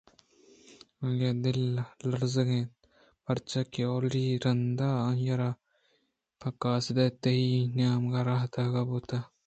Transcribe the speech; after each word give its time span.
آئی 1.03 1.21
ءِ 1.29 1.39
دل 1.43 1.59
لرزگ 2.09 2.49
ءَ 2.53 2.57
اَت 2.61 2.69
پرچا 3.25 3.61
کہ 3.71 3.81
اولی 3.89 4.25
رندءَ 4.43 4.89
آئی 5.07 5.27
ءَ 5.33 5.39
را 5.39 5.49
پہ 6.39 6.47
قاصد 6.61 6.97
ی 7.05 7.07
تئی 7.21 7.47
نیمگ 7.75 8.15
ءَ 8.19 8.27
راہ 8.27 8.43
دیگ 8.53 8.75
بوتگ 8.89 9.13
اَت 9.23 9.29